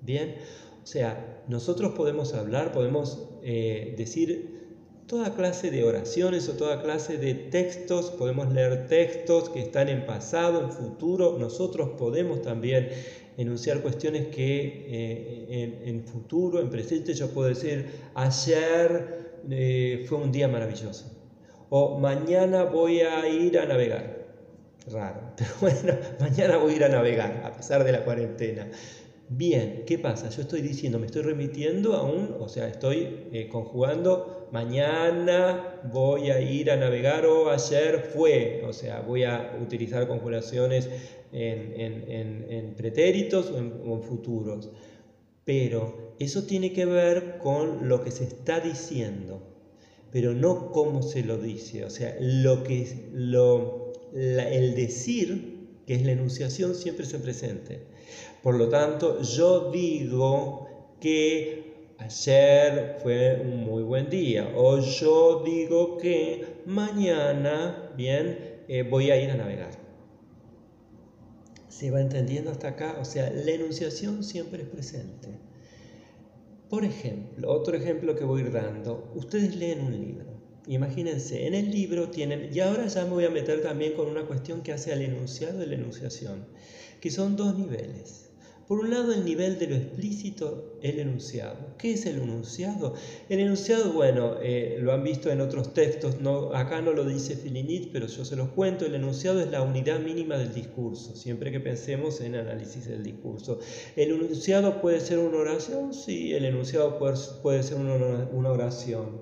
Bien, 0.00 0.36
o 0.82 0.86
sea, 0.86 1.42
nosotros 1.48 1.94
podemos 1.94 2.34
hablar, 2.34 2.72
podemos 2.72 3.28
eh, 3.42 3.94
decir 3.96 4.54
toda 5.06 5.34
clase 5.34 5.70
de 5.70 5.84
oraciones 5.84 6.48
o 6.48 6.52
toda 6.52 6.82
clase 6.82 7.16
de 7.16 7.34
textos, 7.34 8.10
podemos 8.10 8.52
leer 8.52 8.88
textos 8.88 9.48
que 9.50 9.60
están 9.60 9.88
en 9.88 10.04
pasado, 10.04 10.60
en 10.62 10.70
futuro, 10.70 11.38
nosotros 11.38 11.90
podemos 11.96 12.42
también 12.42 12.90
enunciar 13.36 13.82
cuestiones 13.82 14.28
que 14.28 14.86
eh, 14.88 15.82
en, 15.84 16.04
futuro, 16.04 16.60
en 16.60 16.70
presente, 16.70 17.14
yo 17.14 17.30
puedo 17.30 17.48
decir, 17.48 17.86
ayer 18.14 19.42
eh, 19.48 20.04
fue 20.08 20.18
un 20.18 20.32
día 20.32 20.48
maravilloso, 20.48 21.12
o 21.68 21.98
mañana 21.98 22.64
voy 22.64 23.00
a 23.00 23.28
ir 23.28 23.58
a 23.58 23.66
navegar 23.66 24.15
raro. 24.86 25.20
Pero 25.36 25.50
bueno, 25.60 25.94
mañana 26.20 26.56
voy 26.56 26.72
a 26.72 26.76
ir 26.76 26.84
a 26.84 26.88
navegar, 26.88 27.42
a 27.44 27.52
pesar 27.52 27.84
de 27.84 27.92
la 27.92 28.04
cuarentena. 28.04 28.68
Bien, 29.28 29.82
¿qué 29.86 29.98
pasa? 29.98 30.30
Yo 30.30 30.42
estoy 30.42 30.60
diciendo, 30.60 31.00
me 31.00 31.06
estoy 31.06 31.22
remitiendo 31.22 31.94
a 31.94 32.02
un, 32.02 32.36
o 32.38 32.48
sea, 32.48 32.68
estoy 32.68 33.26
eh, 33.32 33.48
conjugando, 33.48 34.48
mañana 34.52 35.80
voy 35.92 36.30
a 36.30 36.40
ir 36.40 36.70
a 36.70 36.76
navegar 36.76 37.26
o 37.26 37.50
ayer 37.50 38.08
fue, 38.14 38.62
o 38.64 38.72
sea, 38.72 39.00
voy 39.00 39.24
a 39.24 39.58
utilizar 39.60 40.06
conjugaciones 40.06 40.88
en, 41.32 42.74
pretéritos 42.76 43.50
o 43.50 43.58
en, 43.58 44.02
futuros. 44.02 44.70
Pero 45.44 46.14
eso 46.20 46.44
tiene 46.44 46.72
que 46.72 46.86
ver 46.86 47.38
con 47.38 47.88
lo 47.88 48.04
que 48.04 48.12
se 48.12 48.24
está 48.24 48.60
diciendo, 48.60 49.42
pero 50.12 50.34
no 50.34 50.70
cómo 50.70 51.02
se 51.02 51.24
lo 51.24 51.36
dice, 51.36 51.84
o 51.84 51.90
sea, 51.90 52.16
lo 52.20 52.62
que, 52.62 53.10
lo, 53.12 53.85
el 54.16 54.74
decir, 54.74 55.82
que 55.86 55.94
es 55.94 56.04
la 56.04 56.12
enunciación, 56.12 56.74
siempre 56.74 57.06
se 57.06 57.18
presente. 57.18 57.86
Por 58.42 58.56
lo 58.56 58.68
tanto, 58.68 59.20
yo 59.22 59.70
digo 59.70 60.96
que 61.00 61.94
ayer 61.98 62.98
fue 63.02 63.40
un 63.44 63.64
muy 63.64 63.82
buen 63.82 64.08
día, 64.08 64.52
o 64.56 64.78
yo 64.78 65.42
digo 65.44 65.98
que 65.98 66.62
mañana, 66.66 67.92
bien, 67.96 68.64
eh, 68.68 68.82
voy 68.82 69.10
a 69.10 69.22
ir 69.22 69.30
a 69.30 69.36
navegar. 69.36 69.70
¿Se 71.68 71.90
va 71.90 72.00
entendiendo 72.00 72.50
hasta 72.50 72.68
acá? 72.68 72.96
O 73.00 73.04
sea, 73.04 73.30
la 73.30 73.50
enunciación 73.50 74.24
siempre 74.24 74.62
es 74.62 74.68
presente. 74.68 75.28
Por 76.70 76.84
ejemplo, 76.84 77.52
otro 77.52 77.76
ejemplo 77.76 78.16
que 78.16 78.24
voy 78.24 78.42
a 78.42 78.44
ir 78.46 78.52
dando, 78.52 79.12
ustedes 79.14 79.54
leen 79.56 79.82
un 79.82 79.92
libro 79.92 80.35
Imagínense, 80.68 81.46
en 81.46 81.54
el 81.54 81.70
libro 81.70 82.10
tienen, 82.10 82.50
y 82.52 82.58
ahora 82.60 82.86
ya 82.88 83.04
me 83.04 83.10
voy 83.10 83.24
a 83.24 83.30
meter 83.30 83.62
también 83.62 83.92
con 83.92 84.08
una 84.08 84.26
cuestión 84.26 84.62
que 84.62 84.72
hace 84.72 84.92
al 84.92 85.02
enunciado 85.02 85.62
y 85.62 85.66
la 85.66 85.76
enunciación, 85.76 86.44
que 87.00 87.10
son 87.10 87.36
dos 87.36 87.56
niveles. 87.56 88.26
Por 88.66 88.80
un 88.80 88.90
lado, 88.90 89.12
el 89.12 89.24
nivel 89.24 89.60
de 89.60 89.68
lo 89.68 89.76
explícito, 89.76 90.76
el 90.82 90.98
enunciado. 90.98 91.76
¿Qué 91.78 91.92
es 91.92 92.04
el 92.04 92.16
enunciado? 92.20 92.94
El 93.28 93.38
enunciado, 93.38 93.92
bueno, 93.92 94.38
eh, 94.42 94.78
lo 94.80 94.92
han 94.92 95.04
visto 95.04 95.30
en 95.30 95.40
otros 95.40 95.72
textos, 95.72 96.20
no, 96.20 96.52
acá 96.52 96.80
no 96.80 96.92
lo 96.92 97.04
dice 97.04 97.36
Filinit, 97.36 97.92
pero 97.92 98.08
yo 98.08 98.24
se 98.24 98.34
los 98.34 98.48
cuento, 98.48 98.84
el 98.84 98.96
enunciado 98.96 99.38
es 99.38 99.52
la 99.52 99.62
unidad 99.62 100.00
mínima 100.00 100.36
del 100.36 100.52
discurso, 100.52 101.14
siempre 101.14 101.52
que 101.52 101.60
pensemos 101.60 102.20
en 102.20 102.34
análisis 102.34 102.88
del 102.88 103.04
discurso. 103.04 103.60
¿El 103.94 104.10
enunciado 104.10 104.80
puede 104.80 104.98
ser 104.98 105.20
una 105.20 105.38
oración? 105.38 105.94
Sí, 105.94 106.34
el 106.34 106.44
enunciado 106.44 106.98
puede, 106.98 107.16
puede 107.42 107.62
ser 107.62 107.76
una, 107.76 107.94
una 108.32 108.50
oración. 108.50 109.20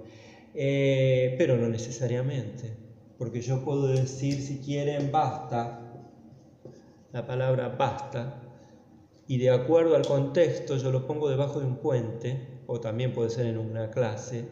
Eh, 0.54 1.34
pero 1.36 1.56
no 1.56 1.68
necesariamente, 1.68 2.72
porque 3.18 3.40
yo 3.40 3.64
puedo 3.64 3.88
decir 3.88 4.40
si 4.40 4.58
quieren 4.58 5.10
basta, 5.10 5.80
la 7.12 7.26
palabra 7.26 7.68
basta, 7.68 8.40
y 9.26 9.38
de 9.38 9.50
acuerdo 9.50 9.96
al 9.96 10.06
contexto 10.06 10.76
yo 10.76 10.92
lo 10.92 11.06
pongo 11.06 11.28
debajo 11.28 11.60
de 11.60 11.66
un 11.66 11.76
puente, 11.76 12.60
o 12.66 12.80
también 12.80 13.12
puede 13.12 13.30
ser 13.30 13.46
en 13.46 13.58
una 13.58 13.90
clase, 13.90 14.44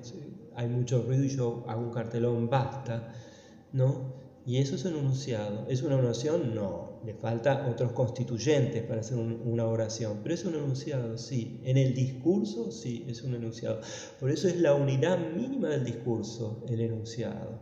hay 0.55 0.69
mucho 0.69 1.03
ruido 1.03 1.25
y 1.25 1.29
yo 1.29 1.65
hago 1.69 1.81
un 1.81 1.93
cartelón 1.93 2.51
basta, 2.51 3.15
¿no? 3.73 4.13
Y 4.45 4.59
eso 4.59 4.75
es 4.75 4.85
un 4.85 4.97
enunciado. 4.97 5.67
¿Es 5.69 5.83
una 5.83 5.97
oración? 5.97 6.55
No. 6.55 6.92
Le 7.05 7.15
falta 7.15 7.69
otros 7.69 7.93
constituyentes 7.93 8.83
para 8.85 9.01
hacer 9.01 9.19
una 9.19 9.67
oración. 9.67 10.21
Pero 10.23 10.35
es 10.35 10.45
un 10.45 10.55
enunciado, 10.55 11.19
sí. 11.19 11.61
En 11.65 11.77
el 11.77 11.95
discurso, 11.95 12.71
sí, 12.71 13.05
es 13.09 13.23
un 13.23 13.35
enunciado. 13.35 13.81
Por 14.21 14.31
eso 14.31 14.49
es 14.49 14.57
la 14.61 14.75
unidad 14.75 15.19
mínima 15.35 15.69
del 15.69 15.85
discurso, 15.85 16.65
el 16.69 16.81
enunciado. 16.81 17.61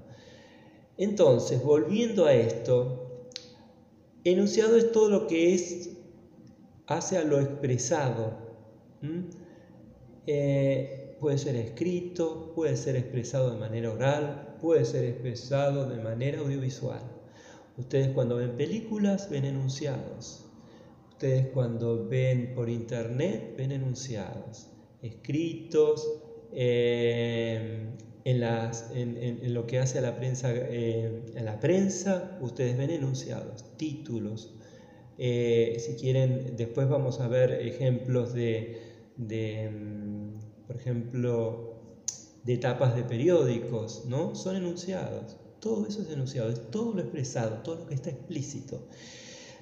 Entonces, 0.98 1.62
volviendo 1.62 2.26
a 2.26 2.34
esto, 2.34 3.28
enunciado 4.24 4.76
es 4.76 4.92
todo 4.92 5.08
lo 5.08 5.26
que 5.26 5.54
es 5.54 5.90
hace 6.86 7.16
a 7.16 7.24
lo 7.24 7.40
expresado. 7.40 8.36
Eh, 10.26 11.16
puede 11.18 11.38
ser 11.38 11.56
escrito, 11.56 12.52
puede 12.54 12.76
ser 12.76 12.96
expresado 12.96 13.52
de 13.52 13.58
manera 13.58 13.90
oral, 13.90 14.56
puede 14.60 14.84
ser 14.84 15.04
expresado 15.04 15.88
de 15.88 16.02
manera 16.02 16.40
audiovisual. 16.40 17.19
Ustedes 17.80 18.08
cuando 18.08 18.36
ven 18.36 18.56
películas 18.56 19.30
ven 19.30 19.46
enunciados. 19.46 20.44
Ustedes 21.08 21.48
cuando 21.48 22.06
ven 22.06 22.52
por 22.54 22.68
internet 22.68 23.54
ven 23.56 23.72
enunciados, 23.72 24.70
escritos, 25.02 26.06
eh, 26.52 27.88
en, 28.24 29.54
lo 29.54 29.66
que 29.66 29.78
hace 29.78 29.98
a 29.98 30.02
la 30.02 30.14
prensa, 30.14 30.52
eh, 30.54 31.22
la 31.42 31.58
prensa 31.58 32.38
ustedes 32.42 32.76
ven 32.76 32.90
enunciados, 32.90 33.64
títulos. 33.78 34.54
Eh, 35.16 35.76
si 35.78 35.94
quieren, 35.94 36.54
después 36.56 36.86
vamos 36.86 37.20
a 37.20 37.28
ver 37.28 37.52
ejemplos 37.52 38.34
de, 38.34 38.78
de 39.16 39.70
mm, 39.70 40.66
por 40.66 40.76
ejemplo, 40.76 41.74
de 42.44 42.58
tapas 42.58 42.94
de 42.94 43.04
periódicos, 43.04 44.04
¿no? 44.06 44.34
Son 44.34 44.56
enunciados. 44.56 45.39
Todo 45.60 45.86
eso 45.86 46.02
es 46.02 46.10
enunciado, 46.10 46.50
es 46.50 46.70
todo 46.70 46.94
lo 46.94 47.00
expresado, 47.00 47.58
todo 47.62 47.76
lo 47.76 47.86
que 47.86 47.94
está 47.94 48.10
explícito. 48.10 48.82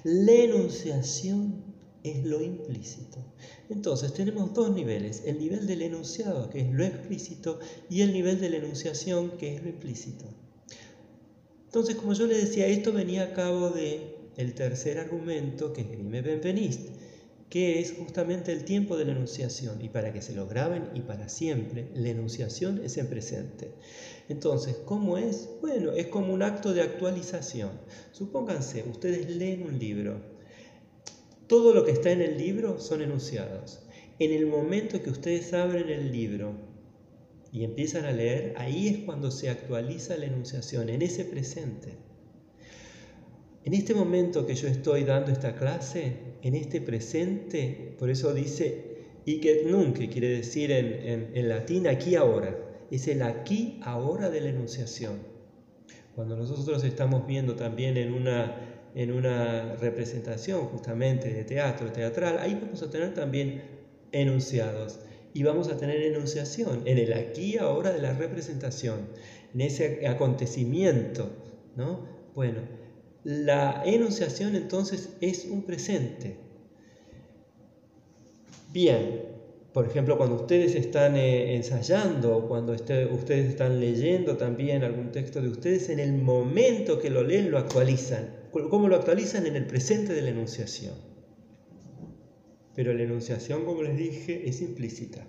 La 0.03 0.31
enunciación 0.31 1.63
es 2.03 2.25
lo 2.25 2.41
implícito. 2.41 3.17
Entonces 3.69 4.13
tenemos 4.13 4.53
dos 4.53 4.73
niveles, 4.73 5.23
el 5.25 5.39
nivel 5.39 5.67
del 5.67 5.81
enunciado, 5.81 6.49
que 6.49 6.61
es 6.61 6.71
lo 6.71 6.83
explícito, 6.83 7.59
y 7.89 8.01
el 8.01 8.13
nivel 8.13 8.39
de 8.39 8.49
la 8.49 8.57
enunciación, 8.57 9.37
que 9.37 9.55
es 9.55 9.61
lo 9.61 9.69
implícito. 9.69 10.25
Entonces, 11.65 11.95
como 11.95 12.13
yo 12.13 12.25
le 12.25 12.37
decía, 12.37 12.65
esto 12.67 12.91
venía 12.93 13.23
a 13.23 13.33
cabo 13.33 13.69
de 13.69 14.15
el 14.37 14.53
tercer 14.53 14.97
argumento 14.97 15.73
que 15.73 15.81
esgrime 15.81 16.21
Benveniste, 16.21 16.93
que 17.49 17.79
es 17.79 17.93
justamente 17.93 18.51
el 18.53 18.63
tiempo 18.63 18.95
de 18.95 19.05
la 19.05 19.11
enunciación. 19.11 19.83
Y 19.83 19.89
para 19.89 20.13
que 20.13 20.21
se 20.21 20.33
lo 20.33 20.47
graben 20.47 20.89
y 20.95 21.01
para 21.01 21.29
siempre, 21.29 21.89
la 21.93 22.09
enunciación 22.09 22.81
es 22.83 22.97
en 22.97 23.07
presente. 23.07 23.71
Entonces, 24.29 24.77
¿cómo 24.85 25.17
es? 25.17 25.49
Bueno, 25.59 25.91
es 25.91 26.05
como 26.07 26.31
un 26.31 26.43
acto 26.43 26.71
de 26.71 26.83
actualización. 26.83 27.71
Supónganse, 28.11 28.85
ustedes 28.87 29.27
leen 29.27 29.63
un 29.63 29.79
libro. 29.79 30.21
Todo 31.47 31.73
lo 31.73 31.83
que 31.83 31.91
está 31.91 32.11
en 32.11 32.21
el 32.21 32.37
libro 32.37 32.79
son 32.79 33.01
enunciados. 33.01 33.81
En 34.19 34.31
el 34.31 34.45
momento 34.45 35.01
que 35.01 35.09
ustedes 35.09 35.51
abren 35.53 35.89
el 35.89 36.11
libro 36.11 36.53
y 37.51 37.63
empiezan 37.63 38.05
a 38.05 38.11
leer, 38.11 38.53
ahí 38.57 38.87
es 38.87 38.97
cuando 38.99 39.31
se 39.31 39.49
actualiza 39.49 40.15
la 40.15 40.27
enunciación, 40.27 40.89
en 40.89 41.01
ese 41.01 41.25
presente. 41.25 41.97
En 43.65 43.73
este 43.73 43.95
momento 43.95 44.45
que 44.45 44.53
yo 44.53 44.67
estoy 44.67 45.05
dando 45.05 45.31
esta 45.31 45.55
clase, 45.55 46.17
en 46.43 46.55
este 46.55 46.81
presente, 46.81 47.95
por 47.97 48.11
eso 48.11 48.31
dice 48.35 48.89
y 49.25 49.39
que 49.39 49.63
nunca 49.65 50.07
quiere 50.07 50.29
decir 50.29 50.71
en, 50.71 51.31
en 51.33 51.49
latín 51.49 51.87
aquí 51.87 52.15
ahora, 52.15 52.68
es 52.91 53.07
el 53.07 53.21
aquí 53.21 53.79
ahora 53.83 54.29
de 54.29 54.41
la 54.41 54.49
enunciación. 54.49 55.19
Cuando 56.15 56.35
nosotros 56.35 56.83
estamos 56.83 57.25
viendo 57.25 57.55
también 57.55 57.97
en 57.97 58.13
una, 58.13 58.57
en 58.95 59.11
una 59.11 59.75
representación 59.75 60.65
justamente 60.65 61.33
de 61.33 61.43
teatro, 61.43 61.91
teatral, 61.91 62.39
ahí 62.39 62.59
vamos 62.61 62.81
a 62.83 62.89
tener 62.89 63.13
también 63.13 63.61
enunciados 64.11 64.99
y 65.33 65.43
vamos 65.43 65.69
a 65.69 65.77
tener 65.77 66.01
enunciación 66.01 66.81
en 66.85 66.97
el 66.97 67.13
aquí 67.13 67.57
ahora 67.57 67.91
de 67.91 68.01
la 68.01 68.13
representación, 68.13 69.07
en 69.53 69.61
ese 69.61 70.07
acontecimiento, 70.07 71.29
¿no? 71.75 72.05
Bueno, 72.35 72.61
la 73.23 73.83
enunciación 73.85 74.55
entonces 74.55 75.09
es 75.21 75.45
un 75.45 75.63
presente. 75.63 76.37
Bien, 78.71 79.38
por 79.73 79.85
ejemplo, 79.85 80.17
cuando 80.17 80.35
ustedes 80.35 80.75
están 80.75 81.15
eh, 81.15 81.55
ensayando, 81.55 82.47
cuando 82.47 82.73
este, 82.73 83.05
ustedes 83.05 83.49
están 83.49 83.79
leyendo 83.79 84.37
también 84.37 84.83
algún 84.83 85.11
texto 85.11 85.41
de 85.41 85.49
ustedes, 85.49 85.89
en 85.89 85.99
el 85.99 86.13
momento 86.13 86.99
que 86.99 87.09
lo 87.09 87.23
leen 87.23 87.51
lo 87.51 87.57
actualizan. 87.57 88.35
¿Cómo 88.51 88.87
lo 88.87 88.95
actualizan? 88.95 89.45
En 89.45 89.55
el 89.55 89.67
presente 89.67 90.13
de 90.13 90.23
la 90.23 90.29
enunciación 90.31 91.09
pero 92.79 92.93
la 92.93 93.03
enunciación, 93.03 93.65
como 93.65 93.83
les 93.83 93.97
dije, 93.97 94.47
es 94.47 94.61
implícita. 94.61 95.27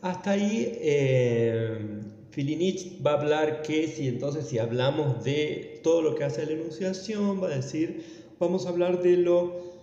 Hasta 0.00 0.30
ahí, 0.30 0.78
eh, 0.80 2.00
Filinich 2.30 3.04
va 3.04 3.10
a 3.10 3.20
hablar 3.20 3.60
que 3.60 3.86
si 3.88 4.08
entonces 4.08 4.46
si 4.46 4.58
hablamos 4.58 5.22
de 5.22 5.80
todo 5.82 6.00
lo 6.00 6.14
que 6.14 6.24
hace 6.24 6.46
la 6.46 6.52
enunciación, 6.52 7.42
va 7.42 7.48
a 7.48 7.56
decir, 7.56 8.06
vamos 8.38 8.64
a 8.64 8.70
hablar 8.70 9.02
de 9.02 9.18
lo 9.18 9.73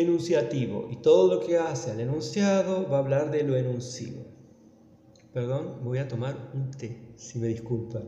enunciativo 0.00 0.88
y 0.90 0.96
todo 0.96 1.34
lo 1.34 1.40
que 1.40 1.58
hace 1.58 1.90
al 1.90 2.00
enunciado 2.00 2.88
va 2.88 2.96
a 2.96 3.00
hablar 3.00 3.30
de 3.30 3.42
lo 3.42 3.56
enuncivo. 3.56 4.24
Perdón, 5.32 5.80
voy 5.84 5.98
a 5.98 6.08
tomar 6.08 6.50
un 6.54 6.70
té, 6.70 7.12
si 7.16 7.38
me 7.38 7.48
disculpan. 7.48 8.04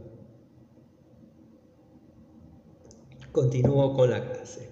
Continúo 3.32 3.95
con 3.95 4.10
la 4.10 4.32
clase. 4.32 4.71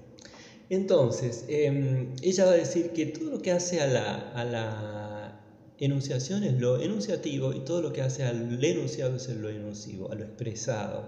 Entonces, 0.68 1.44
em, 1.48 2.14
ella 2.22 2.46
va 2.46 2.52
a 2.52 2.56
decir 2.56 2.90
que 2.90 3.06
todo 3.06 3.30
lo 3.30 3.38
que 3.42 3.52
hace 3.52 3.80
a 3.80 3.86
la, 3.86 5.42
enunciación 5.78 6.42
es 6.42 6.58
lo 6.58 6.80
enunciativo 6.80 7.52
y 7.52 7.60
todo 7.60 7.82
lo 7.82 7.92
que 7.92 8.00
hace 8.00 8.24
al 8.24 8.64
enunciado 8.64 9.16
es 9.16 9.28
lo 9.28 9.50
enuncivo, 9.50 10.10
a 10.10 10.14
lo 10.14 10.24
expresado. 10.24 11.04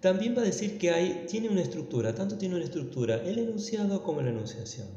También 0.00 0.36
va 0.36 0.42
a 0.42 0.44
decir 0.44 0.76
que 0.78 0.90
hay, 0.90 1.24
tiene 1.26 1.48
una 1.48 1.62
estructura, 1.62 2.14
tanto 2.14 2.36
tiene 2.36 2.56
una 2.56 2.64
estructura 2.64 3.16
el 3.16 3.38
enunciado 3.38 4.02
como 4.02 4.20
la 4.20 4.28
enunciación. 4.28 4.88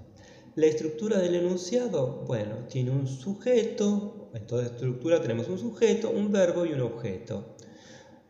La 0.56 0.68
estructura 0.68 1.18
del 1.20 1.36
enunciado, 1.36 2.24
bueno, 2.28 2.68
tiene 2.70 2.92
un 2.92 3.08
sujeto, 3.08 4.30
en 4.34 4.46
toda 4.46 4.66
estructura 4.66 5.22
tenemos 5.22 5.48
un 5.48 5.58
sujeto, 5.58 6.12
un 6.12 6.32
verbo 6.32 6.66
y 6.66 6.74
un 6.74 6.82
objeto. 6.82 7.56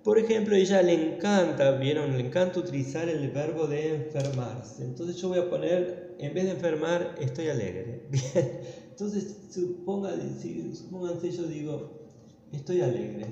Por 0.03 0.17
ejemplo, 0.19 0.55
ella 0.55 0.81
le 0.81 1.15
encanta, 1.15 1.71
vieron, 1.71 2.17
le 2.17 2.25
encanta 2.25 2.59
utilizar 2.59 3.07
el 3.09 3.29
verbo 3.31 3.67
de 3.67 3.95
enfermarse. 3.95 4.83
Entonces 4.83 5.17
yo 5.17 5.29
voy 5.29 5.39
a 5.39 5.49
poner, 5.49 6.15
en 6.19 6.33
vez 6.33 6.45
de 6.45 6.51
enfermar, 6.51 7.15
estoy 7.19 7.47
alegre. 7.47 8.07
Bien. 8.09 8.61
Entonces 8.89 9.37
supónganse, 9.49 11.31
yo 11.31 11.43
digo, 11.43 12.07
estoy 12.51 12.81
alegre. 12.81 13.25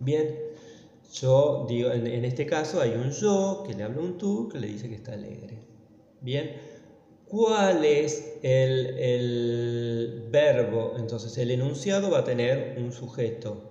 Bien, 0.00 0.34
yo 1.12 1.66
digo, 1.68 1.92
en, 1.92 2.24
este 2.24 2.46
caso 2.46 2.80
hay 2.80 2.92
un 2.92 3.10
yo 3.10 3.64
que 3.66 3.74
le 3.74 3.82
habla 3.82 4.00
un 4.00 4.18
tú 4.18 4.48
que 4.48 4.58
le 4.58 4.66
dice 4.66 4.88
que 4.88 4.94
está 4.94 5.12
alegre. 5.12 5.71
Bien, 6.22 6.52
¿cuál 7.26 7.84
es 7.84 8.38
el, 8.42 10.28
verbo? 10.30 10.94
Entonces 10.98 11.36
el 11.38 11.50
enunciado 11.50 12.10
va 12.10 12.20
a 12.20 12.24
tener 12.24 12.78
un 12.78 12.92
sujeto 12.92 13.70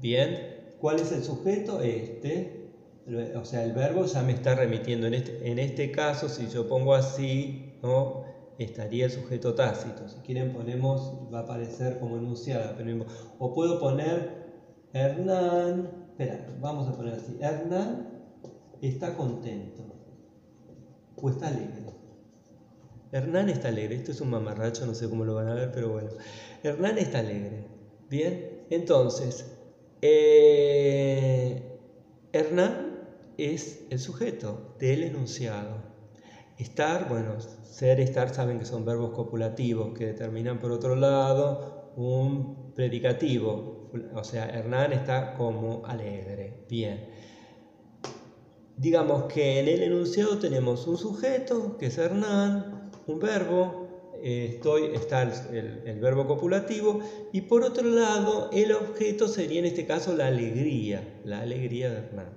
Bien, 0.00 0.74
¿cuál 0.78 1.00
es 1.00 1.10
el 1.12 1.24
sujeto? 1.24 1.80
Este. 1.80 2.70
O 3.36 3.44
sea, 3.44 3.64
el 3.64 3.72
verbo 3.72 4.04
ya 4.04 4.22
me 4.22 4.32
está 4.32 4.54
remitiendo. 4.54 5.06
En 5.06 5.14
este, 5.14 5.50
en 5.50 5.58
este 5.58 5.90
caso, 5.90 6.28
si 6.28 6.48
yo 6.48 6.68
pongo 6.68 6.94
así, 6.94 7.78
¿no? 7.82 8.24
estaría 8.58 9.06
el 9.06 9.10
sujeto 9.10 9.54
tácito. 9.54 10.08
Si 10.08 10.18
quieren 10.20 10.52
ponemos, 10.52 11.12
va 11.32 11.40
a 11.40 11.42
aparecer 11.42 11.98
como 11.98 12.16
enunciada. 12.16 12.76
o 13.38 13.54
puedo 13.54 13.78
poner 13.78 14.46
Hernán, 14.92 16.06
espera, 16.08 16.46
vamos 16.60 16.88
a 16.88 16.96
poner 16.96 17.14
así. 17.14 17.36
Hernán 17.40 18.08
está 18.80 19.14
contento 19.14 19.95
o 21.16 21.30
está 21.30 21.48
alegre. 21.48 21.86
Hernán 23.12 23.48
está 23.48 23.68
alegre. 23.68 23.96
Esto 23.96 24.12
es 24.12 24.20
un 24.20 24.30
mamarracho, 24.30 24.86
no 24.86 24.94
sé 24.94 25.08
cómo 25.08 25.24
lo 25.24 25.34
van 25.34 25.48
a 25.48 25.54
ver, 25.54 25.72
pero 25.72 25.90
bueno. 25.90 26.10
Hernán 26.62 26.98
está 26.98 27.20
alegre. 27.20 27.66
Bien, 28.08 28.64
entonces, 28.70 29.46
eh, 30.02 31.62
Hernán 32.32 33.08
es 33.38 33.86
el 33.90 33.98
sujeto 33.98 34.76
del 34.78 35.04
enunciado. 35.04 35.82
Estar, 36.58 37.08
bueno, 37.08 37.40
ser, 37.40 38.00
estar, 38.00 38.34
saben 38.34 38.58
que 38.58 38.64
son 38.64 38.84
verbos 38.84 39.10
copulativos 39.10 39.96
que 39.96 40.06
determinan 40.06 40.58
por 40.58 40.72
otro 40.72 40.96
lado 40.96 41.92
un 41.96 42.72
predicativo. 42.74 43.90
O 44.14 44.24
sea, 44.24 44.48
Hernán 44.48 44.92
está 44.92 45.34
como 45.34 45.84
alegre. 45.86 46.64
Bien. 46.68 47.08
Digamos 48.76 49.32
que 49.32 49.60
en 49.60 49.68
el 49.68 49.82
enunciado 49.82 50.38
tenemos 50.38 50.86
un 50.86 50.98
sujeto, 50.98 51.78
que 51.78 51.86
es 51.86 51.96
Hernán, 51.96 52.90
un 53.06 53.18
verbo, 53.18 53.86
estoy, 54.22 54.94
está 54.94 55.22
el, 55.22 56.00
verbo 56.00 56.26
copulativo 56.26 57.00
y 57.32 57.42
por 57.42 57.62
otro 57.62 57.88
lado 57.88 58.50
el 58.52 58.72
objeto 58.72 59.28
sería 59.28 59.60
en 59.60 59.66
este 59.66 59.86
caso 59.86 60.14
la 60.14 60.26
alegría, 60.26 61.20
la 61.24 61.40
alegría 61.40 61.90
de 61.90 61.96
Hernán. 61.96 62.28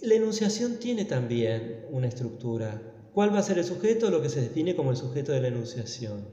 La 0.00 0.14
enunciación 0.14 0.78
tiene 0.78 1.04
también 1.04 1.86
una 1.90 2.08
estructura. 2.08 2.82
¿Cuál 3.14 3.32
va 3.32 3.38
a 3.38 3.42
ser 3.42 3.58
el 3.58 3.64
sujeto? 3.64 4.10
Lo 4.10 4.20
que 4.20 4.30
se 4.30 4.40
define 4.40 4.74
como 4.74 4.90
el 4.90 4.96
sujeto 4.96 5.30
de 5.30 5.42
la 5.42 5.48
enunciación. 5.48 6.26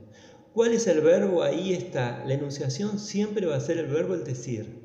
¿Cuál 0.53 0.73
es 0.73 0.87
el 0.87 1.01
verbo? 1.01 1.43
Ahí 1.43 1.73
está. 1.73 2.23
La 2.25 2.33
enunciación 2.33 2.97
siempre 2.97 3.45
va 3.45 3.57
a 3.57 3.61
ser 3.61 3.77
el 3.77 3.87
verbo 3.87 4.15
el 4.15 4.23
decir. 4.23 4.78